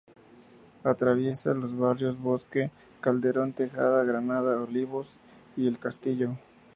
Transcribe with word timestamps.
Atraviesa 0.83 1.53
los 1.53 1.77
barrios 1.77 2.19
Bosque 2.19 2.71
Calderón 3.01 3.53
Tejada, 3.53 4.03
Granada, 4.03 4.59
Olivos 4.59 5.15
y 5.55 5.67
El 5.67 5.77
Castillo. 5.77 6.37